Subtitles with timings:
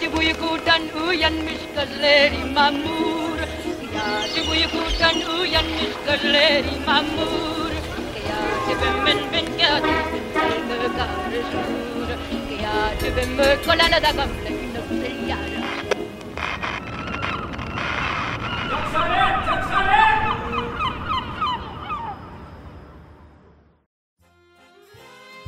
[0.00, 3.38] Gece uykudan uyanmış gözleri mamur
[4.34, 7.70] Gece uykudan uyanmış gözleri mamur
[13.16, 14.59] ben kolana da gamle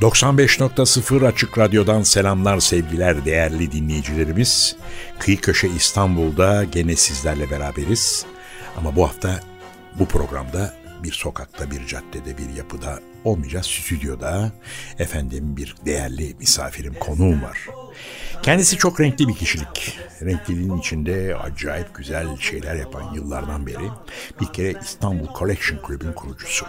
[0.03, 4.75] 95.0 Açık Radyo'dan selamlar sevgiler değerli dinleyicilerimiz.
[5.19, 8.25] Kıyı Köşe İstanbul'da gene sizlerle beraberiz.
[8.77, 9.39] Ama bu hafta
[9.99, 13.65] bu programda bir sokakta, bir caddede, bir yapıda olmayacağız.
[13.65, 14.51] Stüdyoda
[14.99, 17.67] efendim bir değerli misafirim, konuğum var.
[18.41, 19.99] Kendisi çok renkli bir kişilik.
[20.21, 23.89] Renkliliğin içinde acayip güzel şeyler yapan yıllardan beri
[24.41, 26.65] bir kere İstanbul Collection Club'ün kurucusu.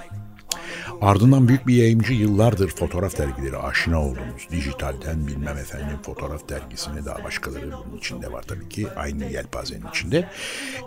[1.00, 7.24] Ardından büyük bir yayıncı yıllardır fotoğraf dergileri aşina olduğumuz dijitalden bilmem efendim fotoğraf dergisine daha
[7.24, 10.28] başkaları bunun içinde var tabii ki aynı yelpazenin içinde.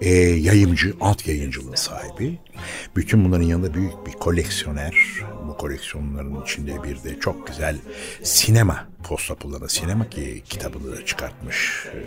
[0.01, 2.39] E, yayıncı, alt yayıncılığın sahibi.
[2.95, 4.95] Bütün bunların yanında büyük bir koleksiyoner.
[5.47, 7.77] Bu koleksiyonların içinde bir de çok güzel
[8.23, 11.97] sinema posta pulları sinema ki kitabını da çıkartmış e,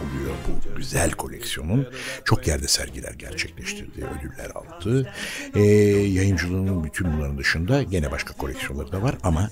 [0.00, 1.88] oluyor bu güzel koleksiyonun.
[2.24, 5.12] Çok yerde sergiler gerçekleştirdi, ödüller aldı.
[5.54, 5.60] E,
[6.08, 9.50] yayıncılığının bütün bunların dışında gene başka koleksiyonları da var ama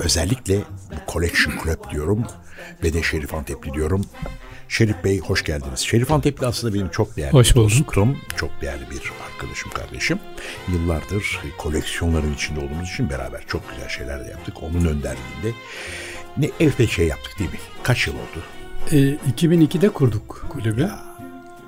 [0.00, 2.24] özellikle bu Collection Club diyorum
[2.82, 4.04] ve de Şerif Antepli diyorum.
[4.68, 5.80] Şerif Bey hoş geldiniz.
[5.80, 7.86] Şerif Antepli aslında benim çok değerli hoş bulduk.
[7.86, 8.18] dostum.
[8.36, 10.18] Çok değerli bir arkadaşım, kardeşim.
[10.72, 14.62] Yıllardır koleksiyonların içinde olduğumuz için beraber çok güzel şeyler de yaptık.
[14.62, 15.58] Onun önderliğinde
[16.36, 17.58] ne epey şey yaptık değil mi?
[17.82, 18.42] Kaç yıl oldu?
[18.92, 20.80] E, 2002'de kurduk kulübü.
[20.80, 21.14] Ya.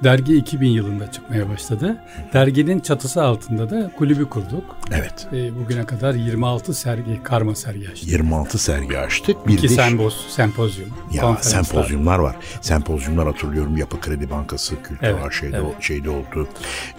[0.04, 1.96] Dergi 2000 yılında çıkmaya başladı.
[2.32, 4.64] Derginin çatısı altında da kulübü kurduk.
[4.90, 5.26] Evet.
[5.32, 8.08] E, bugüne kadar 26 sergi, karma sergi açtık.
[8.08, 9.48] 26 sergi açtık.
[9.48, 10.88] Bir İki de sempoz, sempozyum.
[11.12, 12.36] Ya sempozyumlar var.
[12.60, 13.76] Sempozyumlar hatırlıyorum.
[13.76, 15.74] Yapı Kredi Bankası, Kültür evet, şeyde, evet.
[15.82, 16.48] şeyde oldu.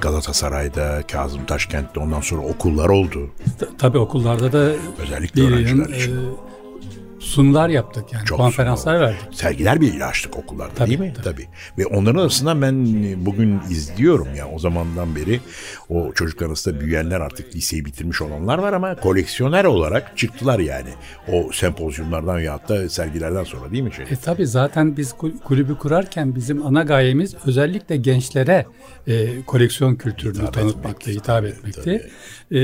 [0.02, 3.30] Galatasaray'da, Kazım Taşkent'te ondan sonra okullar oldu.
[3.60, 6.16] T- tabii okullarda da özellikle öğrenciler için.
[6.16, 6.20] E,
[7.28, 9.08] sunular yaptık yani Çok konferanslar sunum.
[9.08, 9.36] verdik.
[9.36, 11.14] Sergiler bile açtık okullarda tabii, değil mi?
[11.16, 11.24] Tabii.
[11.24, 11.48] tabii.
[11.78, 12.86] Ve onların arasından ben
[13.26, 15.40] bugün izliyorum ya o zamandan beri
[15.90, 20.90] o çocuklar arasında büyüyenler artık liseyi bitirmiş olanlar var ama koleksiyoner olarak çıktılar yani.
[21.34, 24.06] O sempozyumlardan ya da sergilerden sonra değil mi şey?
[24.06, 25.14] E tabii zaten biz
[25.44, 28.66] kulübü kurarken bizim ana gayemiz özellikle gençlere
[29.08, 32.10] e, koleksiyon kültürünü hitap tanıtmaktı, hitap etmekti.
[32.52, 32.60] E,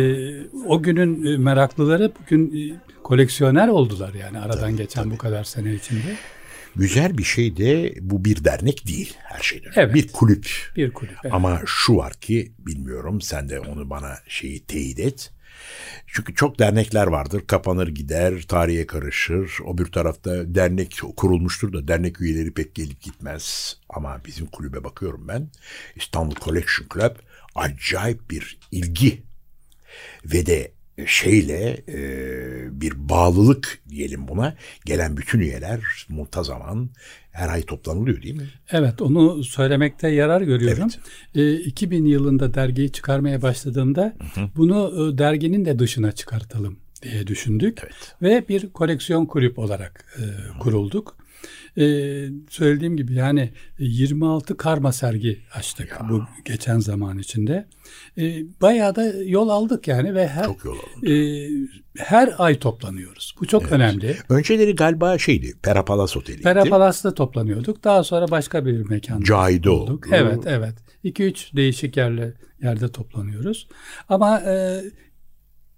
[0.68, 5.14] o günün e, meraklıları bugün e, koleksiyoner oldular yani aradan tabii, geçen tabii.
[5.14, 6.18] bu kadar sene içinde.
[6.75, 9.72] Güzel bir şey de bu bir dernek değil her şeyden.
[9.75, 9.96] Evet.
[9.96, 10.47] Bir kulüp.
[10.75, 11.16] Bir kulüp.
[11.24, 11.34] Evet.
[11.34, 15.31] Ama şu var ki bilmiyorum sen de onu bana şeyi teyit et.
[16.08, 17.44] Çünkü çok dernekler vardır.
[17.47, 19.52] Kapanır gider, tarihe karışır.
[19.66, 23.78] O bir tarafta dernek kurulmuştur da dernek üyeleri pek gelip gitmez.
[23.90, 25.50] Ama bizim kulübe bakıyorum ben.
[25.96, 27.16] İstanbul Collection Club
[27.56, 29.24] acayip bir ilgi
[30.25, 30.72] ve de
[31.06, 32.02] şeyle e,
[32.81, 34.56] bir bağlılık diyelim buna
[34.86, 36.90] gelen bütün üyeler muntazaman
[37.31, 38.48] her ay toplanılıyor değil mi?
[38.72, 40.90] Evet onu söylemekte yarar görüyorum.
[41.36, 41.59] Evet.
[41.59, 44.50] E, 2000 yılında dergiyi çıkarmaya başladığımda hı hı.
[44.56, 47.80] bunu e, derginin de dışına çıkartalım diye düşündük.
[47.84, 48.16] Evet.
[48.22, 50.24] Ve bir koleksiyon kulüp olarak e,
[50.60, 51.23] kurulduk.
[51.78, 56.09] Ee, söylediğim gibi yani 26 karma sergi açtık ya.
[56.09, 57.68] bu geçen zaman içinde.
[58.18, 60.78] Ee, bayağı da yol aldık yani ve her çok yol.
[61.08, 61.48] E,
[61.98, 63.36] her ay toplanıyoruz.
[63.42, 63.72] Bu çok evet.
[63.72, 64.18] önemli.
[64.30, 66.42] Önceleri galiba şeydi Perapalas Oteli.
[66.42, 67.84] Perapalas'ta toplanıyorduk.
[67.84, 70.07] Daha sonra başka bir mekan Cahide olduk.
[70.12, 70.75] Evet evet.
[71.04, 73.68] 2-3 değişik yerle yerde toplanıyoruz.
[74.10, 74.81] Ama e,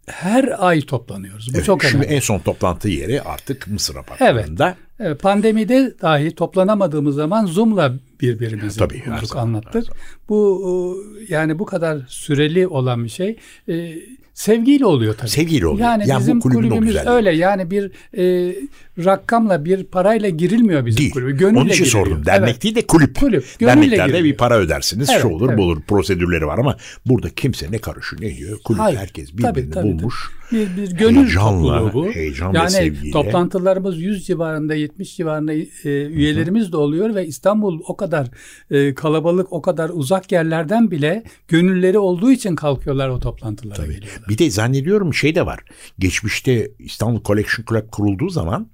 [0.08, 1.54] her ay toplanıyoruz.
[1.54, 2.16] Bu evet, çok şimdi önemli.
[2.16, 4.68] en son toplantı yeri artık Mısır Apartmanı'nda.
[4.68, 4.78] Evet.
[5.00, 5.22] Evet.
[5.22, 9.04] Pandemide dahi toplanamadığımız zaman Zoom'la birbirimizi Tabii,
[9.36, 9.84] anlattık.
[9.84, 9.98] Zaman.
[10.30, 13.38] Bu yani bu kadar süreli olan bir şey.
[13.70, 13.96] E,
[14.34, 15.30] sevgiyle oluyor tabii.
[15.30, 15.88] Sevgiyle oluyor.
[15.88, 17.32] Yani, yani bizim kulübümüz öyle.
[17.32, 18.56] Yani bir e,
[18.98, 21.12] rakamla bir parayla girilmiyor bizim değil.
[21.12, 21.38] kulübü.
[21.38, 22.06] Gönülle Onun için giriliyor.
[22.06, 22.26] sordum.
[22.26, 22.64] Dernek evet.
[22.64, 23.20] değil de kulüp.
[23.20, 23.46] Kulüp.
[23.60, 24.24] Derneklerde giriliyor.
[24.24, 25.10] bir para ödersiniz.
[25.10, 25.58] Evet, şu olur evet.
[25.58, 25.82] bu olur.
[25.82, 28.60] Prosedürleri var ama burada kimse ne karışıyor ne diyor.
[28.64, 28.98] Kulüp Hayır.
[28.98, 30.16] herkes birbirini tabii, tabii, bulmuş.
[30.30, 32.12] Tabii bir, bir gönül Heyecanla, topluluğu bu.
[32.12, 33.12] heyecan ve yani sevgiyle.
[33.12, 35.64] toplantılarımız 100 civarında 70 civarında e,
[36.06, 38.28] üyelerimiz de oluyor ve İstanbul o kadar
[38.72, 44.30] e, kalabalık o kadar uzak yerlerden bile gönülleri olduğu için kalkıyorlar o toplantılara geliyorlar.
[44.30, 45.60] Bir de zannediyorum şey de var.
[46.00, 48.68] Geçmişte İstanbul Collection Club kurulduğu zaman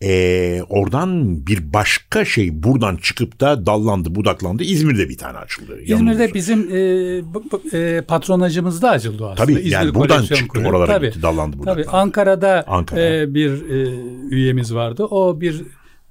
[0.00, 4.62] eee, oradan bir başka şey buradan çıkıp da dallandı, budaklandı.
[4.62, 5.80] İzmir'de bir tane açıldı.
[5.82, 9.34] İzmir'de bizim e, e, patronajımızda açıldı aslında.
[9.34, 10.68] Tabii, İzmir yani buradan çıktı, Kulübü.
[10.68, 11.06] oralara Tabii.
[11.06, 11.96] gitti, dallandı, Tabii budaklandı.
[11.96, 13.00] Ankara'da Ankara.
[13.00, 13.94] e, bir e,
[14.30, 15.04] üyemiz vardı.
[15.04, 15.62] O bir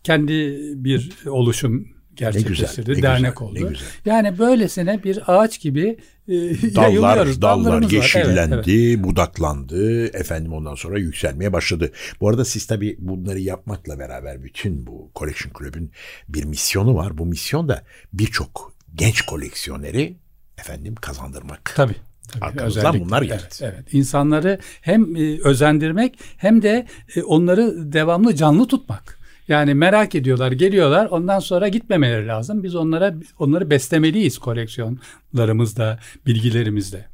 [0.03, 2.91] kendi bir oluşum gerçekleştirdi.
[2.97, 3.55] ne dernek güzel, oldu.
[3.55, 3.85] ne güzel.
[4.05, 5.97] Yani böylesine bir ağaç gibi
[6.27, 6.33] e,
[6.75, 7.91] Dallar, dallar var.
[7.91, 9.03] yeşillendi, Evet, evet.
[9.03, 10.05] budaklandı.
[10.05, 11.91] Efendim ondan sonra yükselmeye başladı.
[12.21, 15.91] Bu arada siz tabii bunları yapmakla beraber bütün bu Collection Club'ün
[16.29, 17.17] bir misyonu var.
[17.17, 20.15] Bu misyon da birçok genç koleksiyoneri
[20.59, 21.71] efendim kazandırmak.
[21.75, 21.95] Tabii.
[22.31, 23.05] tabii, Arkamızdan özellikle.
[23.05, 23.33] bunlar geldi.
[23.41, 23.93] Evet, evet.
[23.93, 26.85] İnsanları hem e, özendirmek hem de
[27.15, 29.20] e, onları devamlı canlı tutmak.
[29.47, 31.05] Yani merak ediyorlar, geliyorlar.
[31.05, 32.63] Ondan sonra gitmemeleri lazım.
[32.63, 37.05] Biz onlara onları beslemeliyiz koleksiyonlarımızda, bilgilerimizde.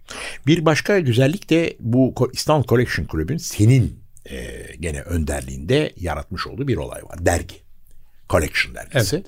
[0.47, 4.37] Bir başka güzellik de bu İstanbul Collection Club'ün senin e,
[4.79, 7.25] gene önderliğinde yaratmış olduğu bir olay var.
[7.25, 7.55] Dergi.
[8.29, 9.15] Collection dergisi.
[9.15, 9.25] Evet.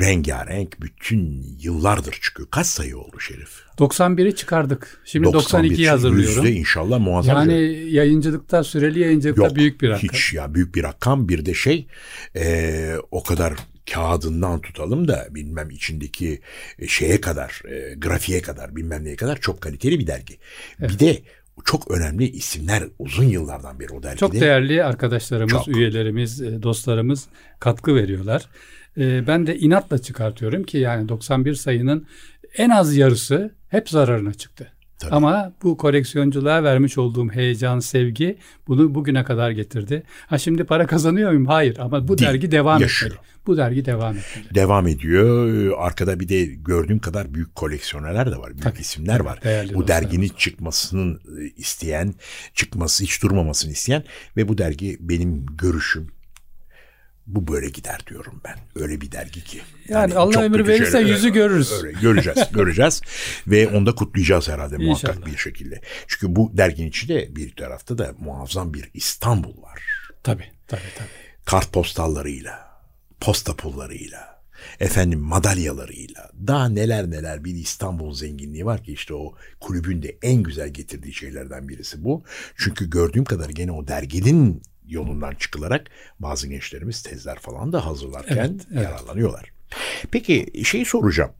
[0.00, 2.48] Rengarenk bütün yıllardır çıkıyor.
[2.50, 3.50] Kaç sayı oldu Şerif?
[3.78, 5.00] 91'i çıkardık.
[5.04, 6.44] Şimdi 91 92'yi hazırlıyorum.
[6.44, 7.36] Yüzde inşallah muazzam.
[7.36, 10.08] Yani bir- yayıncılıkta, süreli yayıncılıkta Yok büyük bir rakam.
[10.12, 11.86] hiç ya büyük bir rakam bir de şey
[12.36, 13.54] e, o kadar
[13.94, 16.40] kağıdından tutalım da bilmem içindeki
[16.78, 20.38] e, şeye kadar e, grafiğe kadar bilmem neye kadar çok kaliteli bir dergi.
[20.80, 21.22] Bir de
[21.64, 24.18] çok önemli isimler uzun yıllardan beri o dergide.
[24.18, 25.68] Çok değerli arkadaşlarımız, Çok.
[25.68, 27.26] üyelerimiz, e, dostlarımız
[27.60, 28.46] katkı veriyorlar.
[28.98, 32.06] E, Ben de inatla çıkartıyorum ki yani 91 sayının
[32.56, 34.72] en az yarısı hep zararına çıktı.
[34.98, 35.14] Tabii.
[35.14, 40.02] Ama bu koleksiyonculuğa vermiş olduğum heyecan, sevgi bunu bugüne kadar getirdi.
[40.26, 41.46] Ha şimdi para kazanıyor muyum?
[41.46, 43.12] Hayır ama bu Değil, dergi devam yaşıyor.
[43.12, 43.28] etmeli.
[43.46, 44.54] Bu dergi devam etmeli.
[44.54, 45.72] devam ediyor.
[45.78, 48.50] Arkada bir de gördüğüm kadar büyük koleksiyonerler de var.
[48.50, 49.42] Büyük Tabii, isimler var.
[49.44, 52.14] değerli Bu dostlarımız derginin çıkmasının e, isteyen,
[52.54, 54.04] çıkması hiç durmamasını isteyen
[54.36, 56.08] ve bu dergi benim görüşüm
[57.28, 58.82] bu böyle gider diyorum ben.
[58.82, 59.60] Öyle bir dergi ki.
[59.88, 61.72] Yani Allah çok ömür verirse şeyler- yüzü görürüz.
[61.72, 63.00] Öyle, göreceğiz, göreceğiz.
[63.46, 65.26] Ve onu da kutlayacağız herhalde muhakkak İnşallah.
[65.26, 65.80] bir şekilde.
[66.06, 69.82] Çünkü bu derginin içinde bir tarafta da muazzam bir İstanbul var
[70.22, 71.08] Tabii, tabii, tabii.
[71.44, 72.68] kartpostallarıyla,
[73.20, 74.42] posta pullarıyla,
[74.80, 80.42] efendim madalyalarıyla, daha neler neler bir İstanbul zenginliği var ki işte o kulübün de en
[80.42, 82.24] güzel getirdiği şeylerden birisi bu.
[82.56, 85.90] Çünkü gördüğüm kadar gene o derginin yolundan çıkılarak
[86.20, 88.82] bazı gençlerimiz tezler falan da hazırlarken Evet, evet.
[88.84, 89.52] yararlanıyorlar.
[90.10, 91.30] Peki şey soracağım.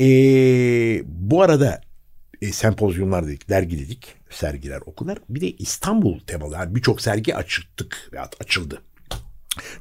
[0.00, 1.80] Ee, bu arada
[2.42, 5.18] e, sempozyumlar dedik, dergi dedik, sergiler, okullar.
[5.28, 6.54] Bir de İstanbul temalı.
[6.54, 8.82] Yani birçok sergi açıldık veya açıldı.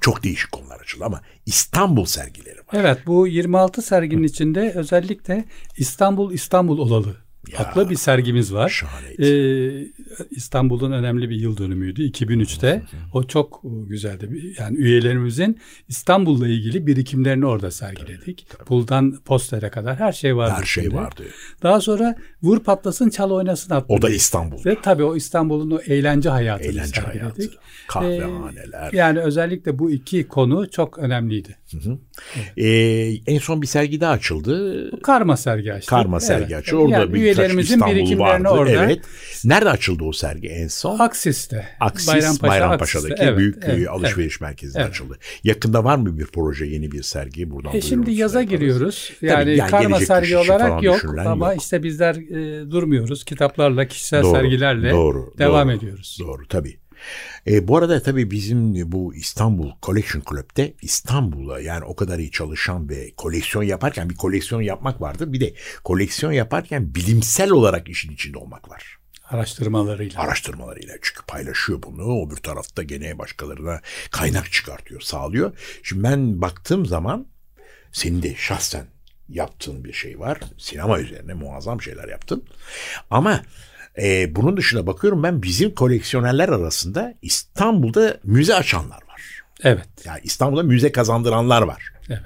[0.01, 2.65] Çok değişik konular açıldı ama İstanbul sergileri var.
[2.73, 5.45] Evet bu 26 serginin içinde özellikle
[5.77, 7.15] İstanbul İstanbul olalı
[7.53, 8.69] Ya, adlı bir sergimiz var.
[8.69, 9.23] şahaneydi.
[9.25, 12.83] Ee, İstanbul'un önemli bir yıl dönümüydü 2003'te.
[13.13, 14.53] O çok güzeldi.
[14.59, 18.47] Yani üyelerimizin İstanbul'la ilgili birikimlerini orada sergiledik.
[18.65, 20.53] Puldan postere kadar her şey vardı.
[20.59, 20.95] Her şey içinde.
[21.01, 21.23] vardı.
[21.63, 23.85] Daha sonra Vur Patlasın Çal Oynasın adlı.
[23.93, 24.65] O da İstanbul.
[24.65, 27.21] Ve tabii o İstanbul'un o eğlence hayatını Eğlence sergiledik.
[27.21, 27.49] hayatı,
[27.87, 28.93] kahvehaneler.
[28.93, 31.55] Ee, yani özellikle bu iki konu çok önemliydi.
[32.57, 34.91] Ee, en son bir sergi daha açıldı.
[35.01, 35.89] Karma sergi açtık.
[35.89, 36.63] Karma sergi Evet.
[36.63, 36.81] açıldı.
[36.81, 38.47] Orada Yani birkaç üyelerimizin birikimlerini vardı.
[38.49, 38.85] orada.
[38.85, 38.99] Evet.
[39.45, 40.99] Nerede açıldı o sergi en son?
[40.99, 41.65] Aksis'te.
[41.79, 43.25] Aksis Bayrampaşa, Bayrampaşa'daki Aksis'te.
[43.29, 44.89] Evet, büyük evet, alışveriş merkezinde Evet.
[44.89, 45.17] açıldı.
[45.43, 47.51] Yakında var mı bir proje, yeni bir sergi?
[47.51, 48.59] Buradan E şimdi yaza yaparız.
[48.59, 49.11] giriyoruz.
[49.19, 51.61] Tabii, Yani, yani karma sergi olarak yok ama yok.
[51.61, 53.23] işte bizler e, durmuyoruz.
[53.25, 56.17] Kitaplarla, kişisel Doğru, sergilerle doğru, devam doğru, ediyoruz.
[56.21, 56.77] Doğru tabii.
[57.47, 62.89] E, bu arada tabii bizim bu İstanbul Collection Club'de İstanbul'a yani o kadar iyi çalışan
[62.89, 65.33] ve koleksiyon yaparken bir koleksiyon yapmak vardır.
[65.33, 68.97] Bir de koleksiyon yaparken bilimsel olarak işin içinde olmak var.
[69.29, 70.21] Araştırmalarıyla.
[70.21, 72.25] araştırmalarıyla çünkü paylaşıyor bunu.
[72.27, 75.57] Öbür tarafta gene başkalarına kaynak çıkartıyor, sağlıyor.
[75.83, 77.27] Şimdi ben baktığım zaman
[77.91, 78.85] senin de şahsen
[79.29, 80.39] yaptığın bir şey var.
[80.57, 82.43] Sinema üzerine muazzam şeyler yaptın.
[83.09, 83.41] Ama
[84.01, 89.41] e, bunun dışında bakıyorum ben bizim koleksiyonerler arasında İstanbul'da müze açanlar var.
[89.63, 89.87] Evet.
[90.05, 91.83] Yani İstanbul'da müze kazandıranlar var.
[92.09, 92.21] Evet.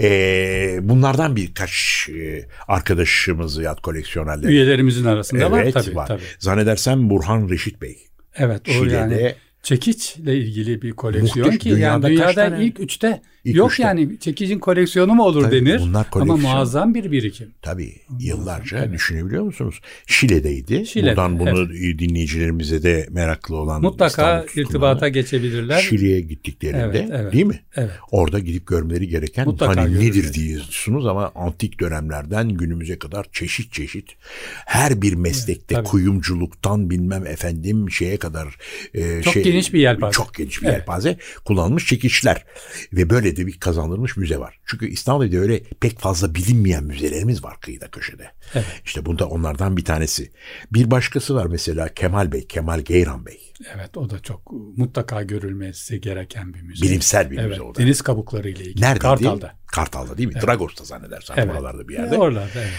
[0.00, 4.48] E, bunlardan birkaç e, arkadaşımız ya koleksiyonerler.
[4.48, 5.96] Üyelerimizin arasında var Evet, tabii.
[5.96, 6.06] var.
[6.06, 6.22] tabii.
[6.38, 7.98] Zannedersem Burhan Reşit Bey.
[8.36, 12.64] Evet o Şile'de yani çekiçle ilgili bir koleksiyon Muhteş- ki yani dünyada kaç dünyada tane?
[12.64, 13.82] ilk üçte İlk yok üçte.
[13.82, 17.48] yani çekicin koleksiyonu mu olur Tabii, denir bunlar ama muazzam bir birikim.
[17.62, 19.80] Tabii yıllarca düşünebiliyor musunuz?
[20.06, 20.86] Şile'deydi.
[20.86, 25.78] Şile'de, Buradan bunu dinleyicilerimize de meraklı olan Mutlaka irtibata geçebilirler.
[25.80, 27.32] Şile'ye gittiklerinde Evet, evet.
[27.32, 27.60] değil mi?
[27.76, 27.90] Evet.
[28.10, 30.08] Orada gidip görmeleri gereken Mutlaka hani görürler.
[30.10, 34.16] nedir diyorsunuz ama antik dönemlerden günümüze kadar çeşit çeşit
[34.66, 35.84] her bir meslekte tabii.
[35.84, 38.56] kuyumculuktan bilmem efendim şeye kadar
[38.94, 40.12] e, Çok geniş bir yelpaze.
[40.12, 40.76] Çok geniş bir Evet.
[40.78, 42.44] yelpaze kullanılmış çekiçler
[42.92, 44.60] ve böyle de bir kazandırılmış müze var.
[44.66, 48.30] Çünkü İstanbul'da öyle pek fazla bilinmeyen müzelerimiz var kıyıda köşede.
[48.84, 50.32] İşte bunda onlardan bir tanesi.
[50.72, 53.52] Bir başkası var mesela Kemal Bey, Kemal Geyran Bey.
[53.76, 56.86] Evet o da çok mutlaka görülmesi gereken bir müze.
[56.86, 57.78] Bilimsel bir evet, müze o da.
[57.78, 58.82] Deniz kabukları ile ilgili.
[58.82, 59.52] Nerede Kartal'da.
[59.66, 60.40] Kartal'da değil mi?
[60.46, 61.50] Dragos'ta zannedersem Evet.
[61.54, 62.16] oralarda bir E, yerde.
[62.18, 62.72] Oralarda evet.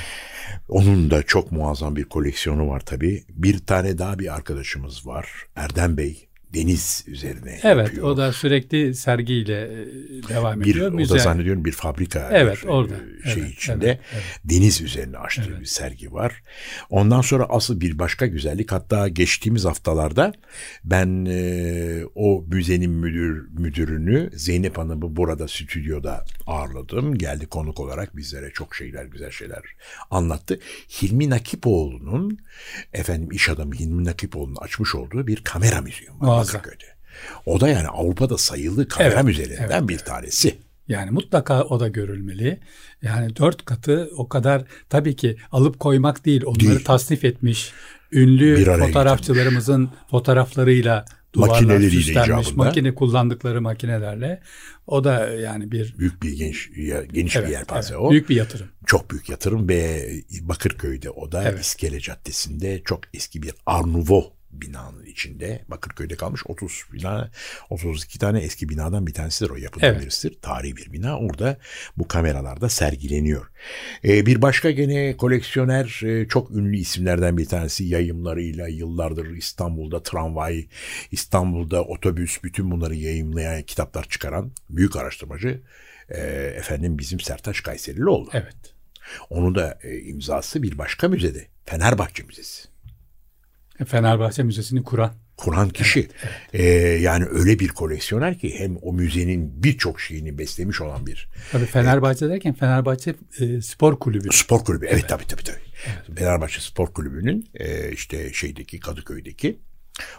[0.70, 3.24] Onun da çok muazzam bir koleksiyonu var tabii.
[3.30, 5.28] Bir tane daha bir arkadaşımız var.
[5.56, 6.28] Erdem Bey.
[6.56, 8.04] Deniz üzerine Evet yapıyor.
[8.08, 9.88] o da sürekli sergiyle e,
[10.30, 10.92] devam bir, ediyor.
[10.92, 11.14] o Müze.
[11.16, 12.94] da zannediyorum bir fabrika Evet, bir, orada.
[13.26, 14.24] e, şey Evet, içinde evet, evet.
[14.46, 16.44] deniz üzerine açtığı bir sergi var.
[16.90, 20.34] Ondan sonra asıl bir başka güzellik hatta geçtiğimiz haftalarda
[20.84, 27.18] ben e, o müzenin müdür müdürünü Zeynep Hanım'ı burada stüdyoda ağırladım.
[27.18, 29.62] Geldi konuk olarak bizlere çok şeyler güzel şeyler
[30.12, 30.60] anlattı.
[31.02, 32.40] Hilmi Nakipoğlu'nun
[32.94, 36.60] efendim iş adamı Hilmi Nakipoğlu'nun açmış olduğu bir kamera müziği var Muazzam.
[36.60, 36.96] Bakırköy'de.
[37.46, 40.58] O da yani Avrupa'da sayılı kamera Evet, müzelerinden bir tanesi.
[40.88, 42.60] Yani mutlaka o da görülmeli.
[43.02, 46.44] Yani dört katı o kadar tabii ki alıp koymak değil.
[46.46, 46.84] Onları Değil.
[46.84, 47.72] tasnif etmiş.
[48.12, 52.08] Ünlü fotoğrafçılarımızın fotoğraflarıyla duvarlar süslenmiş.
[52.08, 52.64] icabında.
[52.64, 54.42] Makine kullandıkları makinelerle.
[54.88, 56.70] O da yani bir Büyük bir geniş,
[57.14, 58.12] geniş evet, bir yelpaze evet, o.
[58.12, 58.68] büyük bir yatırım.
[58.86, 60.10] Çok büyük yatırım ve
[60.42, 61.62] Bakırköy'de o da Evet.
[61.66, 67.32] İskele Caddesi'nde çok eski bir Art Nouveau binanın içinde Bakırköy'de kalmış 30 bina
[67.70, 70.02] 32 tane eski binadan bir tanesidir o yapıdan Evet.
[70.02, 70.38] birisidir.
[70.42, 71.20] Tarihi bir bina.
[71.20, 71.58] Orada
[71.98, 73.52] bu kameralarda sergileniyor.
[74.04, 80.68] Ee, bir başka gene koleksiyoner e, çok ünlü isimlerden bir tanesi yayımlarıyla yıllardır İstanbul'da tramvay,
[81.12, 85.62] İstanbul'da otobüs bütün bunları yayımlayan kitaplar çıkaran büyük araştırmacı
[86.10, 86.22] e,
[86.58, 88.30] efendim bizim Sertaç Kayserilioğlu.
[88.34, 88.56] Evet.
[89.30, 91.48] Onun da e, imzası bir başka müzede.
[91.66, 92.75] Fenerbahçe Müzesi.
[93.84, 95.14] Fenerbahçe Müzesi'ni kuran.
[95.38, 96.10] Kuran kişi.
[96.54, 96.64] E,
[97.02, 102.30] yani öyle bir koleksiyoner ki hem o müzenin birçok şeyini beslemiş olan bir Tabii Fenerbahçe
[102.30, 104.28] derken Fenerbahçe e, Spor Kulübü.
[104.32, 104.86] spor kulübü.
[104.90, 106.16] Evet, tabii tabii tabii.
[106.16, 109.60] Fenerbahçe Spor Kulübü'nün e, işte şeydeki Kadıköy'deki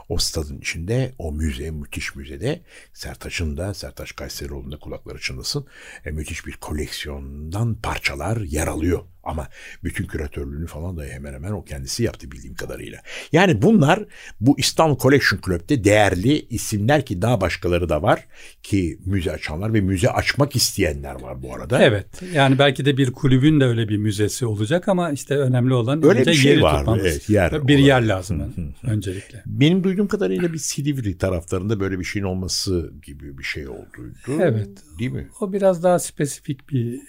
[0.09, 2.61] o stadın içinde o müze, müthiş müzede
[2.93, 5.67] Sertaç'ın da Sertaç Kayserioğlu'nun da kulakları çınlasın.
[6.05, 9.01] E, müthiş bir koleksiyondan parçalar yer alıyor.
[9.27, 9.49] Ama
[9.85, 12.99] bütün küratörlüğünü falan da hemen hemen o kendisi yaptı bildiğim kadarıyla.
[13.33, 14.05] Yani bunlar
[14.41, 18.27] bu İstanbul Collection Club'de değerli isimler ki daha başkaları da var
[18.63, 21.83] ki müze açanlar ve müze açmak isteyenler var bu arada.
[21.83, 22.07] Evet.
[22.35, 26.21] Yani belki de bir kulübün de öyle bir müzesi olacak ama işte önemli olan Öyle
[26.21, 27.03] önce bir şey yeri var, tutmamız.
[27.07, 27.87] evet, yer bir olarak.
[27.87, 29.43] yer lazım öncelikle.
[29.47, 34.41] Benim duyduğum kadarıyla bir Silivri taraflarında böyle bir şeyin olması gibi bir şey olduydu.
[34.41, 34.69] Evet.
[34.99, 35.29] Değil mi?
[35.41, 37.01] O biraz daha spesifik bir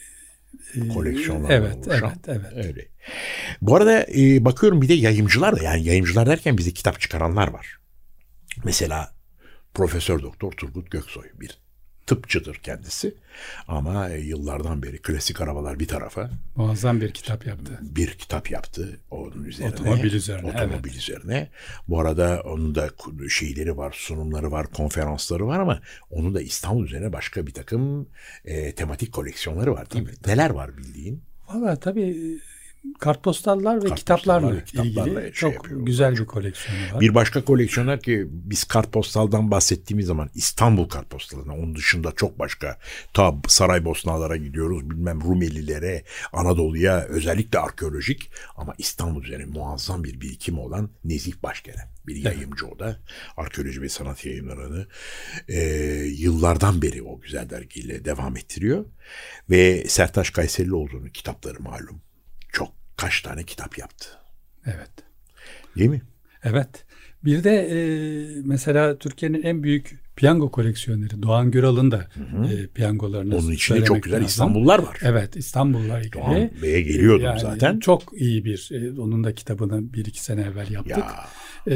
[0.75, 2.13] e, Koleksiyonlardan Evet, oluşan.
[2.27, 2.65] evet, evet.
[2.65, 2.85] Öyle.
[3.61, 7.77] Bu arada e, bakıyorum bir de yayımcılar da yani yayımcılar derken bize kitap çıkaranlar var.
[8.63, 9.11] Mesela
[9.73, 11.59] Profesör Doktor Turgut Göksoy bir
[12.07, 13.15] tıpçıdır kendisi.
[13.67, 17.79] Ama e, yıllardan beri klasik arabalar bir tarafa Muazzam bir kitap yaptı.
[17.81, 19.73] bir kitap yaptı onun üzerine.
[19.73, 21.49] Otomobil üzerine, Otomobil üzerine.
[21.87, 22.89] Bu arada onun da
[23.29, 28.07] şeyleri var, sunumları var, konferansları var ama onun da İstanbul üzerine başka bir takım
[28.45, 30.11] e, tematik koleksiyonları var değil mi?
[30.27, 31.21] Neler var bildiğin?
[31.47, 32.39] Valla tabii
[32.99, 35.85] kartpostallar ve Kartpostallar kitaplarla, ve kitaplarla ilgili şey çok yapıyor.
[35.85, 37.01] güzel bir koleksiyonu var.
[37.01, 42.79] Bir başka koleksiyoner ki biz kartpostaldan bahsettiğimiz zaman İstanbul kartpostalına onun dışında çok başka
[43.13, 46.03] ta Saraybosnalara gidiyoruz bilmem Rumelilere
[46.33, 52.79] Anadolu'ya özellikle arkeolojik ama İstanbul üzerine muazzam bir birikimi olan Nezih Başgelen bir yayımcı o
[52.79, 52.99] da
[53.37, 54.87] arkeoloji ve sanat yayınlarını
[55.47, 55.59] e,
[56.17, 58.85] yıllardan beri o güzel dergiyle devam ettiriyor
[59.49, 62.01] ve Sertaç Kayserili olduğunu kitapları malum
[62.97, 64.07] kaç tane kitap yaptı
[64.65, 64.91] Evet.
[65.77, 66.01] değil mi?
[66.43, 66.85] Evet.
[67.25, 67.77] Bir de e,
[68.45, 72.07] mesela Türkiye'nin en büyük piyango koleksiyoneri Doğan Güral'ın da
[72.51, 74.27] e, piyangolarını Onun içinde çok güzel lazım.
[74.27, 74.99] İstanbullular var.
[75.01, 76.13] Evet İstanbul'la ilgili.
[76.13, 77.79] Doğan Bey'e geliyordum Yani zaten.
[77.79, 80.97] Çok iyi bir, e, onun da kitabını bir iki sene evvel yaptık.
[80.97, 81.27] Ya
[81.67, 81.75] E,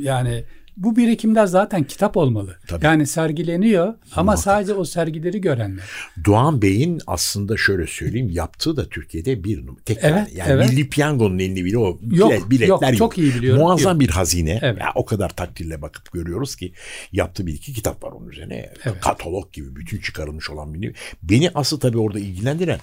[0.00, 0.44] yani
[0.76, 2.56] Bu birikimler zaten kitap olmalı.
[2.66, 2.84] Tabii.
[2.84, 5.84] Yani sergileniyor ama sadece o sergileri görenler.
[6.24, 9.82] Doğan Bey'in aslında şöyle söyleyeyim yaptığı da Türkiye'de bir numara.
[9.84, 10.50] Tek Evet, yani.
[10.52, 10.70] evet.
[10.70, 12.96] Milli Piyango'nun elini bile o Yok, bile- biletler yok, yok.
[12.98, 13.62] çok iyi biliyorum.
[13.62, 14.00] Muazzam Yok.
[14.00, 14.58] bir hazine.
[14.62, 14.80] Evet.
[14.80, 16.72] Ya, o kadar takdirle bakıp görüyoruz ki
[17.12, 18.70] yaptığı bir iki kitap var onun üzerine.
[18.84, 19.00] Evet.
[19.00, 22.78] Katalog gibi bütün çıkarılmış olan bir Beni asıl tabii orada ilgilendiren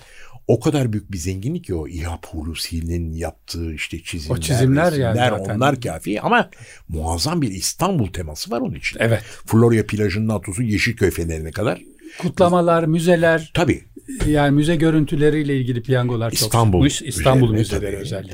[0.52, 5.16] o kadar büyük bir zenginlik ki o İhab Hulusi'nin yaptığı işte çizimler, O çizimler yani
[5.16, 5.56] resimler, zaten.
[5.56, 6.50] onlar kafi ama
[6.88, 9.00] muazzam bir İstanbul teması var onun için.
[9.02, 9.22] Evet.
[9.46, 11.82] Florya plajından tutun Yeşilköy fenerine kadar.
[12.18, 13.84] Kutlamalar, müzeler, Tabii
[14.26, 17.02] yani müze görüntüleriyle ilgili piyangolar çok İstanbul çıkmış.
[17.16, 18.32] İstanbul üzerine müzeleri tabii, özellikle.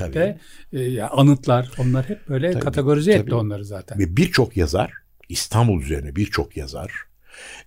[0.72, 0.82] tabii.
[0.82, 3.34] Ee, ya anıtlar onlar hep böyle Tabii, kategorize etti tabii.
[3.34, 3.98] onları zaten.
[3.98, 4.92] Ve birçok yazar,
[5.28, 6.92] İstanbul üzerine birçok yazar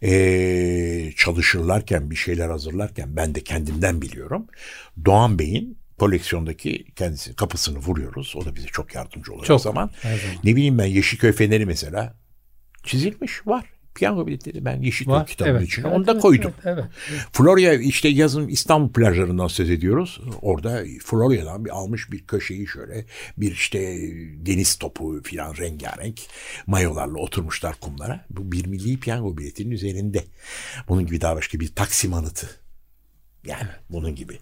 [0.01, 4.47] eee, çalışırlarken, bir şeyler hazırlarken ben de kendimden biliyorum.
[5.05, 8.33] Doğan Bey'in koleksiyondaki kendisi kapısını vuruyoruz.
[8.35, 9.89] O da bize çok yardımcı oluyor Çok, o zaman.
[10.03, 10.15] zaman.
[10.43, 12.15] Ne bileyim ben Yeşilköy Feneri mesela
[12.83, 13.65] çizilmiş var.
[13.95, 15.27] Piyango biletleri ben Yeşilköy Var.
[15.27, 16.53] kitabının Evet, içine evet, onu da evet, koydum.
[16.65, 17.21] Evet, evet.
[17.33, 20.21] Florya işte yazın İstanbul plajlarından söz ediyoruz.
[20.41, 23.05] Orada Florya'dan bir almış bir köşeyi şöyle
[23.37, 23.97] bir işte
[24.45, 26.19] deniz topu filan rengarenk
[26.67, 28.25] mayolarla oturmuşlar kumlara.
[28.29, 30.23] Bu bir milli piyango biletinin üzerinde.
[30.87, 32.49] Bunun gibi daha başka bir Taksim anıtı.
[33.45, 34.37] Yani bunun gibi.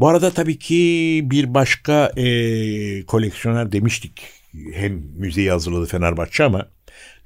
[0.00, 2.26] Bu arada tabii ki bir başka e,
[3.06, 4.22] koleksiyoner demiştik.
[4.72, 6.68] Hem müzeyi hazırladı Fenerbahçe ama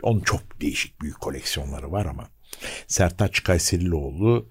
[0.02, 2.28] onun çok değişik büyük koleksiyonları var ama
[2.86, 4.48] Sertaç Kayserilioğlu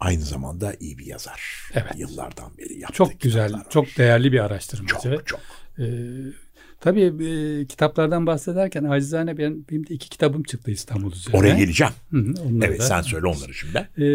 [0.00, 1.40] aynı zamanda iyi bir yazar.
[1.74, 1.92] Evet.
[1.96, 3.62] Yıllardan beri yaptığı Çok güzel, var.
[3.70, 4.94] çok değerli bir araştırmacı.
[4.94, 5.40] çok çok.
[5.78, 5.84] Ee,
[6.80, 11.38] tabii e, kitaplardan bahsederken acizane benim, benim de iki kitabım çıktı İstanbul üzerine.
[11.40, 11.92] Oraya geleceğim.
[12.10, 12.84] Hı hı, Evet da.
[12.84, 13.88] sen söyle onları şimdi.
[13.98, 14.06] Ee,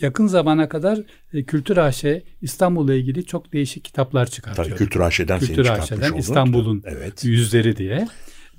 [0.00, 0.98] yakın zamana kadar
[1.32, 2.04] e, Kültür AŞ
[2.42, 4.66] İstanbul'la ilgili çok değişik kitaplar çıkartıyor.
[4.68, 6.16] Tabii Kültür AŞ'den seni Kültür çıkartmış AŞ'den.
[6.18, 7.24] İstanbul'un Evet.
[7.24, 8.08] yüzleri diye.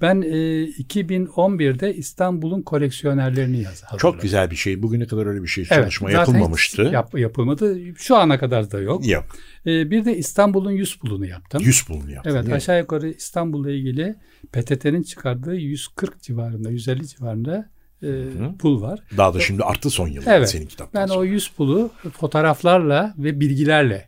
[0.01, 0.27] Ben e,
[0.65, 3.97] 2011'de İstanbul'un koleksiyonerlerini yazdım.
[3.97, 4.83] Çok güzel bir şey.
[4.83, 6.81] Bugüne kadar öyle bir şey Evet, çalışma yapılmamıştı.
[6.81, 7.77] Yap, yapılmadı.
[7.97, 9.07] Şu ana kadar da yok.
[9.07, 9.25] Yok.
[9.65, 11.61] E, bir de İstanbul'un yüz pulunu yaptım.
[11.63, 12.31] 100 bulunu yaptın.
[12.31, 12.53] Evet mi?
[12.53, 14.15] aşağı yukarı İstanbul'la ilgili
[14.51, 17.69] PTT'nin çıkardığı 140 civarında, 150 civarında
[18.03, 18.07] e,
[18.59, 18.99] pul var.
[19.17, 20.49] Daha da şimdi arttı son yıllarda Evet.
[20.49, 21.19] senin kitaptan Ben sonra.
[21.19, 24.07] o 100 pulu fotoğraflarla ve bilgilerle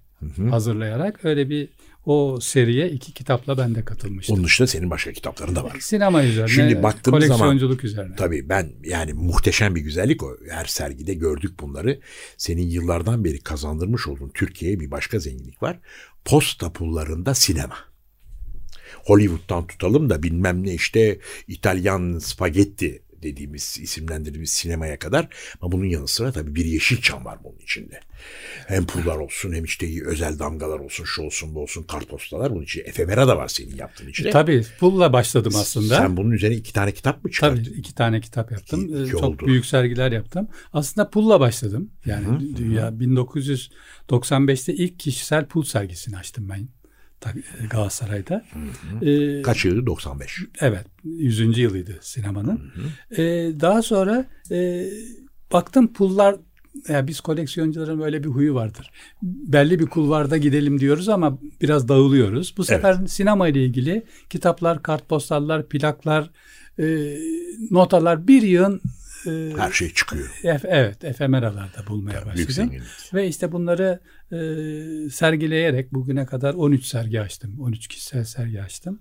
[0.49, 1.69] hazırlayarak öyle bir
[2.05, 4.35] o seriye iki kitapla ben de katılmıştım.
[4.35, 5.77] Onun dışında senin başka kitapların da var.
[5.79, 8.15] Sinema üzerine, Şimdi baktığımız zaman- koleksiyonculuk üzerine.
[8.15, 10.37] Tabii ben yani muhteşem bir güzellik o.
[10.49, 11.99] Her sergide gördük bunları.
[12.37, 15.79] Senin yıllardan beri kazandırmış olduğun Türkiye'ye bir başka zenginlik var.
[16.25, 17.75] Posta pullarında sinema.
[19.05, 25.27] Hollywood'dan tutalım da bilmem ne işte İtalyan spagetti dediğimiz isimlendirdiğimiz sinemaya kadar
[25.61, 27.99] ama bunun yanı sıra tabii bir Yeşilçam var bunun içinde.
[28.67, 32.81] Hem pullar olsun hem işte özel damgalar olsun şu olsun bu olsun kartpostalar bunun için
[32.85, 34.29] efemera da var senin yaptığın içinde.
[34.29, 35.97] Tabii pulla başladım aslında.
[35.97, 37.63] Sen bunun üzerine iki tane kitap mı çıkarttın?
[37.63, 38.85] Tabii iki tane kitap yaptım.
[38.85, 39.45] İki- Ee, iki Çok oldu.
[39.45, 40.47] büyük sergiler yaptım.
[40.73, 41.91] Aslında pulla başladım.
[42.05, 42.89] Yani dünya
[44.09, 46.67] 1995'te ilk kişisel pul sergisini açtım ben
[47.21, 47.33] Ta-
[47.69, 48.45] Galatasaray'da.
[49.01, 49.85] Ee, Kaç yılı?
[49.85, 50.39] 95.
[50.61, 51.57] Evet, 100.
[51.57, 52.61] yılıydı sinemanın.
[53.11, 53.17] Ee,
[53.59, 54.85] daha sonra e,
[55.53, 56.35] baktım pullar
[56.89, 58.91] ya biz koleksiyoncuların böyle bir huyu vardır.
[59.23, 62.53] Belli bir kulvarda gidelim diyoruz ama biraz dağılıyoruz.
[62.57, 66.29] Bu sefer sinema ile ilgili kitaplar, kartpostallar, plaklar,
[66.79, 67.17] e,
[67.71, 68.81] notalar bir yığın
[69.27, 70.27] e, Her şey çıkıyor.
[70.43, 72.71] Ef- evet efemeralarda bulmaya Büyük başladım.
[73.13, 73.99] Ve işte bunları
[74.31, 74.37] e,
[75.09, 77.59] sergileyerek bugüne kadar 13 sergi açtım.
[77.59, 78.99] 13 kişisel sergi açtım.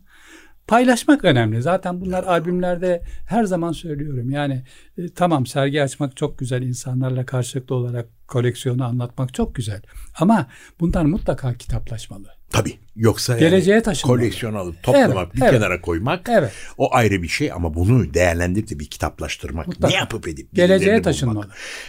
[0.66, 1.62] Paylaşmak önemli.
[1.62, 4.30] Zaten bunlar albümlerde her zaman söylüyorum.
[4.30, 4.64] Yani
[4.98, 6.62] e, tamam sergi açmak çok güzel.
[6.62, 9.82] insanlarla karşılıklı olarak koleksiyonu anlatmak çok güzel.
[10.18, 10.46] Ama
[10.80, 12.28] bunlar mutlaka kitaplaşmalı.
[12.54, 12.78] Tabii.
[12.96, 15.50] Yoksa Geleceğe yani koleksiyon alıp toplamak, Evet, bir evet.
[15.52, 16.52] kenara koymak Evet.
[16.78, 19.88] o ayrı bir şey ama bunu değerlendirip de bir kitaplaştırmak, Mutlaka.
[19.88, 21.48] ne yapıp edip Geleceğe taşınmalı.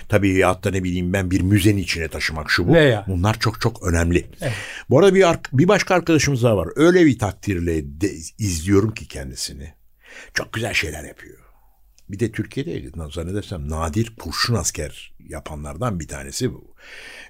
[0.09, 2.73] Tabii hatta ne bileyim ben bir müzenin içine taşımak şu bu.
[2.73, 3.05] Veya.
[3.07, 4.25] Bunlar çok çok önemli.
[4.89, 6.69] Bu arada bir, bir başka arkadaşımız daha var.
[6.75, 9.73] Öyle bir takdirle de, izliyorum ki kendisini.
[10.33, 11.44] Çok güzel şeyler yapıyor.
[12.09, 16.75] Bir de Türkiye'de zannedersem nadir kurşun asker yapanlardan bir tanesi bu.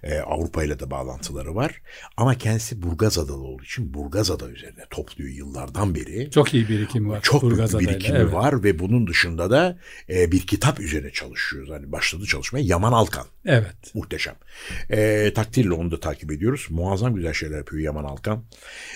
[0.04, 1.82] Ee, Avrupa ile de bağlantıları var.
[2.18, 6.32] Ama kendisi Burgazadalı olduğu için Burgazada üzerine topluyor yıllardan beri.
[6.32, 7.22] Çok iyi birikimi var.
[7.22, 7.92] Çok büyük bir Burgazada'yla.
[7.92, 8.34] birikimi Evet.
[8.34, 9.78] var ve bunun dışında da
[10.10, 11.70] e, bir kitap üzerine çalışıyoruz.
[11.70, 13.28] Hani başladı çalışmaya Yaman Alkan.
[13.46, 13.76] Evet.
[13.94, 14.36] Muhteşem.
[14.90, 16.68] E, takdirle onu da takip ediyoruz.
[16.70, 18.44] Muazzam güzel şeyler yapıyor Yaman Alkan.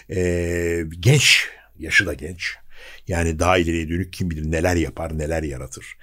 [0.10, 2.56] E, genç, yaşı da genç.
[3.08, 5.98] Yani daha ileriye dönük kim bilir neler yapar, neler yaratır.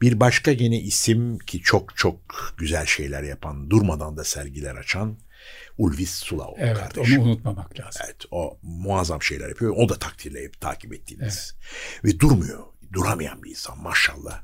[0.00, 2.20] Bir başka gene isim ki çok çok
[2.58, 5.18] güzel şeyler yapan, durmadan da sergiler açan
[5.78, 7.20] Ulvis Sulaoğlu Evet kardeşim.
[7.20, 8.02] onu unutmamak lazım.
[8.04, 9.74] Evet o muazzam şeyler yapıyor.
[9.76, 11.54] O da takdirle takip ettiğimiz.
[12.04, 12.64] Ve durmuyor.
[12.92, 14.42] Duramayan bir insan maşallah.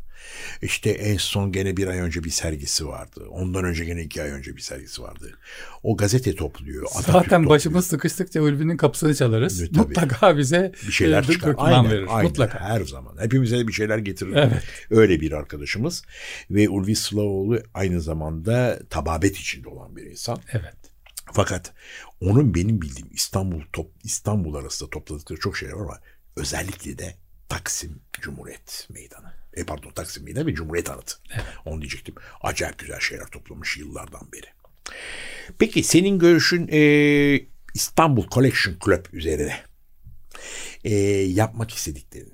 [0.63, 3.27] İşte en son gene bir ay önce bir sergisi vardı.
[3.31, 5.39] Ondan önce gene iki ay önce bir sergisi vardı.
[5.83, 6.87] O gazete topluyor.
[6.93, 7.47] Zaten topluyor.
[7.47, 9.59] başımız sıkıştıkça Ulvi'nin kapısını çalarız.
[9.69, 9.79] Tabii.
[9.79, 11.55] Mutlaka bize bir şeyler e, çıkar.
[11.59, 12.07] Aynen, verir.
[12.09, 12.25] aynen.
[12.25, 12.61] Mutlaka.
[12.61, 13.17] Her zaman.
[13.21, 14.33] Hepimize de bir şeyler getirir.
[14.37, 14.63] Evet.
[14.91, 16.03] Öyle bir arkadaşımız.
[16.51, 20.39] Ve Ulvi Sılavoğlu aynı zamanda tababet içinde olan bir insan.
[20.53, 20.77] Evet.
[21.33, 21.73] Fakat
[22.21, 26.01] onun benim bildiğim İstanbul top, İstanbul arasında topladıkları çok şeyler var ama
[26.37, 27.22] özellikle de
[27.53, 29.33] Taksim Cumhuriyet Meydanı.
[29.55, 31.15] E pardon Taksim Meydanı ve Cumhuriyet Anıtı.
[31.65, 32.15] Onu diyecektim.
[32.43, 34.47] Acayip güzel şeyler toplamış yıllardan beri.
[35.59, 36.81] Peki senin görüşün e,
[37.75, 39.57] İstanbul Collection Club üzerine
[40.85, 42.33] e, yapmak istediklerin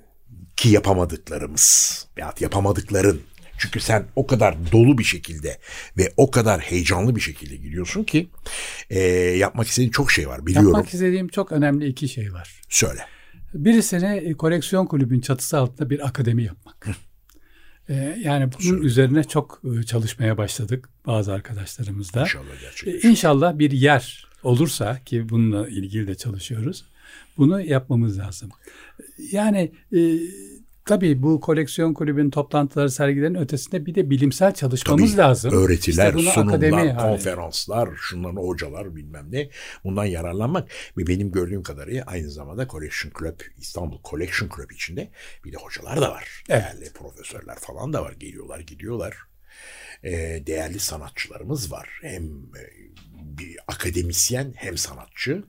[0.55, 3.21] ki yapamadıklarımız veya yapamadıkların
[3.57, 5.59] çünkü sen o kadar dolu bir şekilde
[5.97, 8.29] ve o kadar heyecanlı bir şekilde gidiyorsun ki
[8.89, 8.99] e,
[9.37, 10.69] yapmak istediğin çok şey var biliyorum.
[10.69, 12.61] Yapmak istediğim çok önemli iki şey var.
[12.69, 13.05] Söyle.
[13.53, 16.87] Birisine e, koleksiyon kulübün çatısı altında bir akademi yapmak.
[17.89, 22.21] Ee, yani bunun üzerine çok e, çalışmaya başladık bazı arkadaşlarımızla.
[22.21, 23.09] İnşallah gerçekleşir.
[23.09, 26.85] İnşallah bir yer olursa ki bununla ilgili de çalışıyoruz.
[27.37, 28.49] Bunu yapmamız lazım.
[29.31, 30.19] Yani e,
[30.89, 35.53] tabii bu koleksiyon kulübün toplantıları, sergilerin ötesinde bir de bilimsel çalışmamız Tabii, lazım.
[35.53, 39.49] Öğretiler, İşte sunumlar, akademi konferanslar, şunların hocalar bilmem ne.
[39.83, 45.11] Bundan yararlanmak ve benim gördüğüm kadarıyla aynı zamanda Collection Club, İstanbul Collection Club içinde
[45.45, 46.43] bir de hocalar da var.
[46.49, 46.63] Evet.
[46.63, 48.13] Değerli profesörler falan da var.
[48.19, 49.17] Geliyorlar, gidiyorlar.
[50.03, 51.89] Ee, değerli sanatçılarımız var.
[52.01, 52.61] Hem e,
[53.23, 55.43] bir akademisyen hem sanatçı.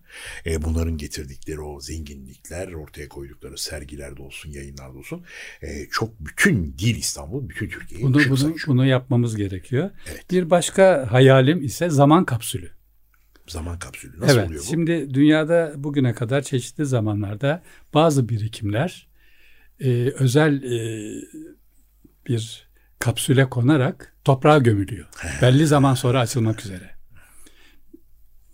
[0.46, 5.24] Ee, bunların getirdikleri o zenginlikler, ortaya koydukları sergilerde olsun, yayınlarda olsun.
[5.62, 8.66] e, çok bütün değil İstanbul, bütün Türkiye'yi Bunu, bunu, saçıyor.
[8.66, 9.90] bunu yapmamız gerekiyor.
[10.10, 10.30] Evet.
[10.30, 12.70] Bir başka hayalim ise zaman kapsülü.
[13.46, 14.66] Zaman kapsülü nasıl evet, oluyor bu?
[14.66, 17.62] şimdi dünyada bugüne kadar çeşitli zamanlarda
[17.94, 19.08] bazı birikimler
[19.80, 21.12] e, özel e,
[22.26, 25.06] bir kapsüle konarak toprağa gömülüyor.
[25.42, 26.99] Belli zaman sonra açılmak üzere.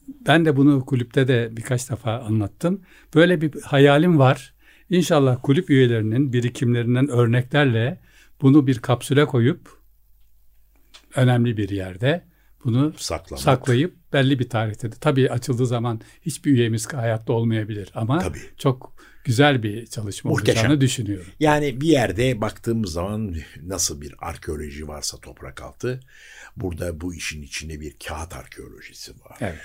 [0.08, 2.80] Ben de bunu kulüpte de birkaç defa anlattım.
[3.14, 4.54] Böyle bir hayalim var.
[4.90, 8.00] İnşallah kulüp üyelerinin birikimlerinden örneklerle
[8.42, 9.68] bunu bir kapsüle koyup
[11.14, 12.24] önemli bir yerde
[12.64, 13.42] bunu Saklamak.
[13.42, 18.38] saklayıp belli bir tarihte de tabii açıldığı zaman hiçbir üyemiz hayatta olmayabilir ama Tabii.
[18.58, 20.60] çok güzel bir çalışma Muhteşem.
[20.60, 21.26] olacağını düşünüyorum.
[21.40, 26.00] Yani bir yerde baktığımız zaman nasıl bir arkeoloji varsa toprak altı,
[26.56, 29.36] burada bu işin içinde bir kağıt arkeolojisi var.
[29.40, 29.58] Evet.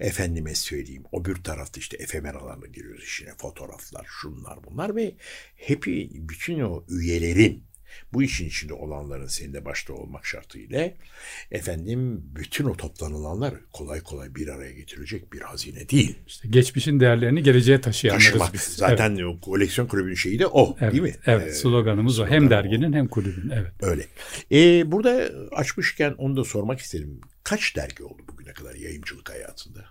[0.00, 5.14] Efendime söyleyeyim öbür tarafta işte efemeralarla giriyoruz işine fotoğraflar şunlar bunlar ve
[5.56, 7.68] hepi bütün o üyelerin
[8.12, 10.90] bu işin içinde olanların senin de başta olmak şartıyla
[11.50, 16.18] efendim bütün o toplanılanlar kolay kolay bir araya getirilecek bir hazine değil.
[16.26, 18.54] İşte geçmişin değerlerini geleceğe taşıyanlarız Taşımak.
[18.54, 18.60] biz.
[18.60, 20.92] Zaten o koleksiyon kulübünün şeyi de o evet.
[20.92, 21.14] değil mi?
[21.26, 22.22] Evet, Ee, sloganımız o.
[22.22, 23.50] slogan Hem derginin hem kulübün.
[23.50, 23.72] Evet.
[23.80, 24.06] Öyle.
[24.52, 27.20] Ee, burada açmışken onu da sormak isterim.
[27.48, 29.84] Kaç dergi oldu bugüne kadar yayıncılık hayatında?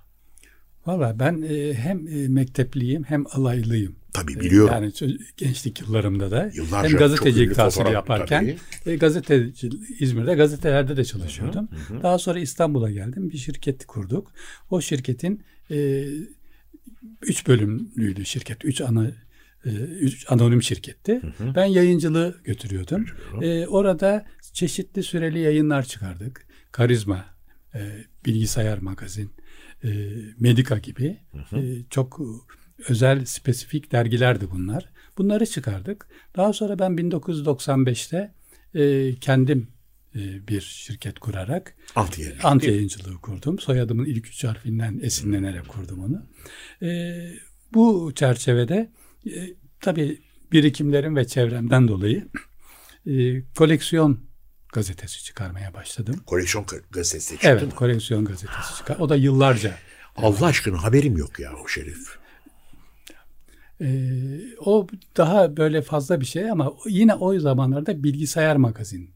[0.85, 3.95] Valla ben e, hem e, mektepliyim hem alaylıyım.
[4.13, 4.73] Tabii E, biliyorum.
[4.73, 11.69] Yani gençlik yıllarımda da Yıllarca hem gazetecilik tahsili yaparken e, gazeteci İzmir'de gazetelerde de çalışıyordum.
[12.03, 13.29] Daha sonra İstanbul'a geldim.
[13.29, 14.31] Bir şirket kurduk.
[14.69, 16.05] O şirketin e,
[17.21, 18.65] üç bölümlüydü şirket.
[18.65, 19.07] Üç ana
[19.65, 21.21] e, üç anonim şirketti.
[21.55, 23.05] Ben yayıncılığı götürüyordum.
[23.41, 26.47] E, orada çeşitli süreli yayınlar çıkardık.
[26.71, 27.25] Karizma,
[27.75, 27.79] e,
[28.25, 29.31] bilgisayar magazin,
[29.83, 29.89] e,
[30.39, 31.17] Medika gibi
[31.53, 32.19] e, çok
[32.89, 34.89] özel spesifik dergilerdi bunlar.
[35.17, 36.07] Bunları çıkardık.
[36.35, 38.33] Daha sonra ben 1995'te
[38.75, 39.67] e, kendim
[40.15, 42.45] e, bir şirket kurarak Ant yayıncılık.
[42.45, 43.59] ant yayıncılığı kurdum.
[43.59, 46.25] Soyadımın ilk üç harfinden esinlenerek kurdum onu.
[46.89, 47.17] E,
[47.73, 48.91] bu çerçevede
[49.25, 52.27] e, tabii birikimlerim ve çevremden dolayı
[53.07, 54.26] e, koleksiyon
[54.77, 56.15] gazetesi çıkarmaya başladım.
[56.25, 57.71] Koleksiyon gazetesi çıktı Evet, mı?
[57.71, 58.97] koleksiyon gazetesi çıkar.
[58.99, 59.73] O da yıllarca.
[60.15, 62.17] Allah aşkına haberim yok ya o şerif.
[63.81, 63.87] Ee,
[64.59, 64.87] o
[65.17, 69.09] daha böyle fazla bir şey ama yine o zamanlarda bilgisayar magazin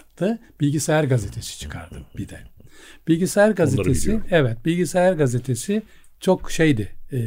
[0.00, 2.40] adlı bilgisayar gazetesi çıkardım bir de.
[3.08, 5.82] Bilgisayar gazetesi, evet bilgisayar gazetesi
[6.20, 7.18] çok şeydi, e,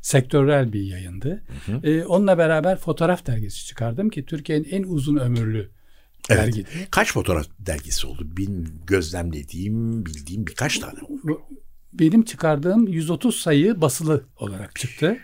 [0.00, 1.42] sektörel bir yayındı.
[1.82, 5.70] E, onunla beraber fotoğraf dergisi çıkardım ki Türkiye'nin en uzun ömürlü
[6.30, 6.42] Evet.
[6.42, 6.68] dergiydi.
[6.90, 8.26] Kaç fotoğraf dergisi oldu?
[8.36, 11.42] Benim gözlemlediğim, bildiğim birkaç tane oldu.
[11.92, 15.16] Benim çıkardığım 130 sayı basılı olarak çıktı.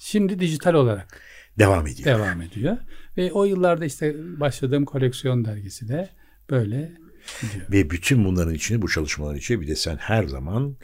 [0.00, 1.20] Şimdi dijital olarak
[1.58, 2.18] Devam ediyor.
[2.18, 2.76] devam ediyor.
[3.16, 6.08] Ve o yıllarda işte başladığım koleksiyon dergisi de
[6.50, 6.92] böyle
[7.70, 10.76] Ve bütün bunların içinde bu çalışmaların içinde bir de sen her zaman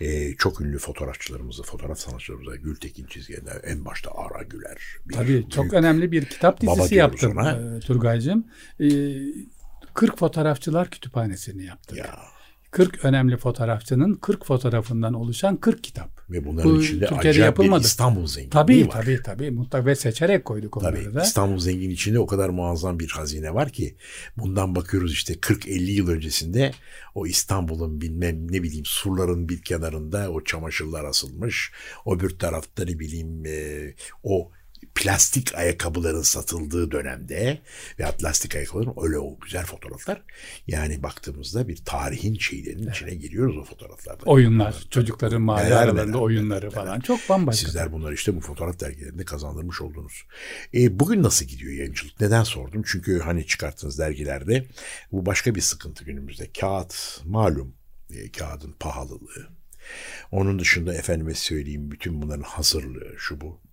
[0.00, 4.78] e, çok ünlü fotoğrafçılarımızı, fotoğraf sanatçılarımızı Gültekin Çizgen'den en başta Ara Güler.
[5.06, 7.80] Bir Tabii çok önemli bir kitap dizisi yaptım ona.
[7.80, 8.46] Turgay'cığım.
[8.80, 8.86] E,
[9.94, 11.98] 40 fotoğrafçılar kütüphanesini yaptık.
[11.98, 12.35] Ya.
[12.70, 16.16] 40 önemli fotoğrafçının 40 fotoğrafından oluşan 40 kitap.
[16.30, 17.80] Ve bunların Bu, içinde Türkiye'de acayip yapılmadı.
[17.80, 18.92] bir İstanbul zenginliği tabii, var.
[18.92, 21.22] Tabii tabii mutlaka ve seçerek koyduk onları tabii, da.
[21.22, 23.96] İstanbul zengin içinde o kadar muazzam bir hazine var ki
[24.36, 26.72] bundan bakıyoruz işte 40-50 yıl öncesinde
[27.14, 31.72] o İstanbul'un bilmem ne bileyim surların bir kenarında o çamaşırlar asılmış.
[32.04, 34.50] O bir tarafta ne bileyim e, o
[34.96, 37.58] plastik ayakkabıların satıldığı dönemde
[37.98, 40.22] veya plastik ayakkabıların öyle o güzel fotoğraflar.
[40.66, 42.96] Yani baktığımızda bir tarihin şeylerinin evet.
[42.96, 44.24] içine giriyoruz o fotoğraflarda.
[44.24, 47.00] Oyunlar, yani, çocukların mahalle aralarında oyunları neler, falan.
[47.00, 47.66] Çok bambaşka.
[47.66, 50.24] Sizler bunları işte bu fotoğraf dergilerinde kazandırmış oldunuz.
[50.74, 52.20] E, bugün nasıl gidiyor yayıncılık?
[52.20, 52.82] Neden sordum?
[52.86, 54.66] Çünkü hani çıkarttığınız dergilerde
[55.12, 56.50] bu başka bir sıkıntı günümüzde.
[56.60, 57.74] Kağıt malum
[58.10, 59.48] e, kağıdın pahalılığı.
[60.30, 63.65] Onun dışında efendime söyleyeyim bütün bunların hazırlığı şu bu.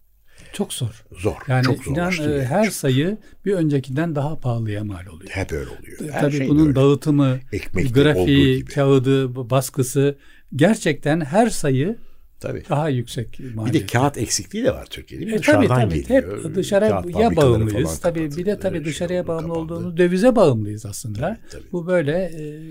[0.54, 1.06] Çok zor.
[1.12, 1.36] Zor.
[1.48, 5.30] Yani çok inan e, her sayı bir öncekinden daha pahalıya mal oluyor.
[5.30, 6.12] Hep öyle oluyor.
[6.12, 6.76] Her Tabii şey bunun öyle.
[6.76, 10.18] dağıtımı, Ekmekte grafiği, kağıdı, baskısı
[10.56, 11.98] gerçekten her sayı
[12.40, 12.64] Tabii.
[12.70, 13.76] Daha yüksek maliyet.
[13.76, 15.36] Bir de kağıt eksikliği de var Türkiye'de.
[15.36, 16.04] E, tabii tabii.
[16.04, 16.44] Geliyor.
[16.44, 17.04] Hep dışarıya
[17.36, 18.00] bağımlıyız.
[18.00, 19.74] Tabii bir de tabii şey dışarıya şey bağımlı kapandı.
[19.74, 21.20] olduğumuz dövize bağımlıyız aslında.
[21.20, 21.72] Tabii, tabii.
[21.72, 22.62] Bu böyle e,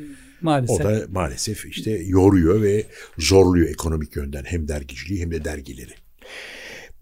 [0.40, 0.81] maalesef.
[0.81, 2.87] O da maalesef işte yoruyor ve
[3.18, 5.92] zorluyor ekonomik yönden hem dergiciliği hem de dergileri.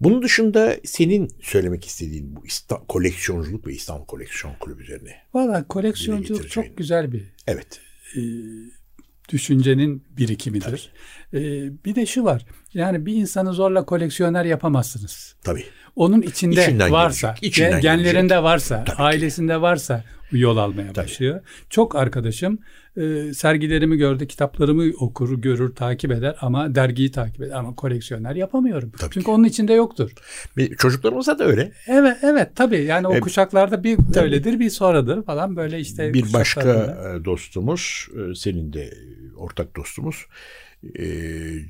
[0.01, 5.15] Bunun dışında senin söylemek istediğin bu İsta, koleksiyonculuk ve İstanbul Koleksiyon Kulübü üzerine.
[5.33, 7.81] Valla koleksiyonculuk çok güzel bir evet.
[8.15, 8.21] E,
[9.29, 10.91] düşüncenin birikimidir.
[11.33, 11.39] E,
[11.85, 12.45] bir de şu var.
[12.73, 15.35] Yani bir insanı zorla koleksiyoner yapamazsınız.
[15.43, 15.63] Tabii.
[15.95, 18.43] Onun içinde İçinden varsa, gelecek, içinden genlerinde gelecek.
[18.43, 19.61] varsa, Tabii ailesinde ki.
[19.61, 21.05] varsa yol almaya Tabii.
[21.05, 21.41] başlıyor.
[21.69, 22.59] Çok arkadaşım
[22.97, 28.91] e, sergilerimi gördü, kitaplarımı okur, görür, takip eder ama dergiyi takip eder ama koleksiyoner yapamıyorum.
[28.99, 29.31] Tabii Çünkü ki.
[29.31, 30.11] onun içinde yoktur.
[30.57, 31.71] Bir, çocuklarımızda da öyle.
[31.87, 32.83] Evet, evet tabii.
[32.83, 34.19] Yani o e, kuşaklarda bir tabii.
[34.25, 36.13] öyledir, bir sonradır falan böyle işte.
[36.13, 38.93] Bir başka e, dostumuz, e, senin de
[39.41, 40.25] ortak dostumuz
[40.99, 41.05] e,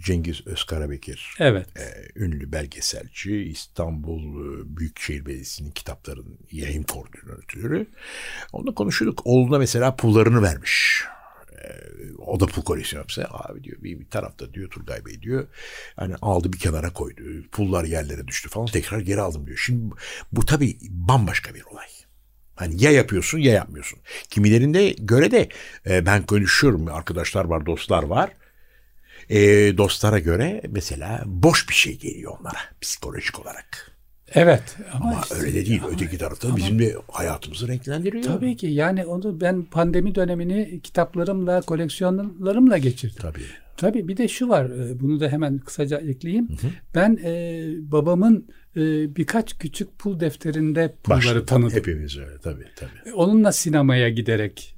[0.03, 1.35] Cengiz Özkarabekir.
[1.39, 1.67] Evet.
[1.77, 7.87] E, ünlü belgeselci, İstanbul e, Büyükşehir Belediyesi'nin kitapların yayın koordinatörü.
[8.53, 9.21] Onunla konuşuyorduk.
[9.25, 11.03] Oğluna mesela pullarını vermiş.
[12.17, 15.47] O da pul koleksiyonu yapsa abi diyor bir, bir tarafta diyor Turgay Bey diyor
[15.95, 19.57] hani aldı bir kenara koydu pullar yerlere düştü falan tekrar geri aldım diyor.
[19.57, 19.95] Şimdi
[20.31, 21.87] bu tabii bambaşka bir olay.
[22.55, 23.99] Hani ya yapıyorsun ya yapmıyorsun.
[24.29, 25.49] Kimilerinde göre de
[25.89, 28.29] e, ben konuşuyorum arkadaşlar var dostlar var
[29.29, 29.37] e,
[29.77, 33.91] dostlara göre mesela boş bir şey geliyor onlara psikolojik olarak.
[34.33, 34.77] Evet.
[34.93, 35.81] Ama, ama işte, öyle de değil.
[35.83, 38.23] Ama, Öteki tarafta ama, bizim de hayatımızı renklendiriyor.
[38.23, 38.67] Tabii ki.
[38.67, 43.21] Yani onu ben pandemi dönemini kitaplarımla, koleksiyonlarımla geçirdim.
[43.21, 43.45] Tabii.
[43.81, 44.65] Tabii bir de şu var.
[44.65, 46.49] E, bunu da hemen kısaca ekleyeyim.
[46.49, 46.71] Hı hı.
[46.95, 48.81] Ben e, babamın e,
[49.15, 51.77] birkaç küçük pul defterinde pulları tanıdım.
[51.77, 53.13] Hepimiz öyle tabii tabii.
[53.13, 54.75] Onunla sinemaya giderek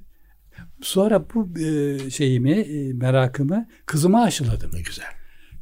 [0.82, 4.70] Sonra bu e, şeyimi, e, merakımı kızıma aşıladım.
[4.74, 5.06] Ne güzel.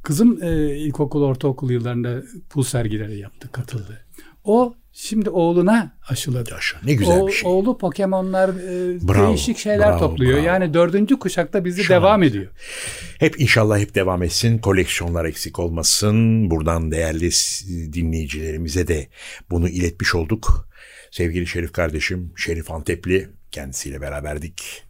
[0.02, 4.06] Kızım e, ilkokul, ortaokul yıllarında pul sergileri yaptı, katıldı.
[4.44, 6.50] O şimdi oğluna aşıladı.
[6.50, 7.50] Yaşa, ne güzel o, bir şey.
[7.50, 10.34] Oğlu Pokemon'lar e, bravo, değişik şeyler bravo, topluyor.
[10.34, 10.46] Bravo.
[10.46, 12.02] Yani dördüncü kuşakta bizi Şahane.
[12.02, 12.46] devam ediyor.
[13.18, 14.58] Hep inşallah hep devam etsin.
[14.58, 16.50] Koleksiyonlar eksik olmasın.
[16.50, 17.30] Buradan değerli
[17.92, 19.08] dinleyicilerimize de
[19.50, 20.68] bunu iletmiş olduk.
[21.10, 24.82] Sevgili Şerif kardeşim, Şerif Antepli kendisiyle beraberdik.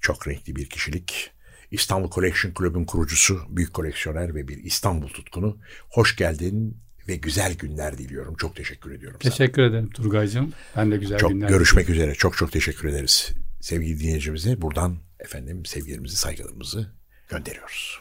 [0.00, 1.30] Çok renkli bir kişilik.
[1.70, 5.58] İstanbul Collection Club'un kurucusu, büyük koleksiyoner ve bir İstanbul tutkunu.
[5.90, 6.76] Hoş geldin
[7.08, 8.34] ve güzel günler diliyorum.
[8.34, 9.66] Çok teşekkür ediyorum Teşekkür sana.
[9.66, 10.52] ederim Turgay'cığım.
[10.76, 12.10] Ben de güzel çok, günler Görüşmek diliyorum.
[12.10, 12.18] üzere.
[12.18, 13.30] Çok çok teşekkür ederiz.
[13.60, 16.86] Sevgili dinleyicimize buradan efendim sevgilerimizi, saygılarımızı
[17.28, 18.00] gönderiyoruz.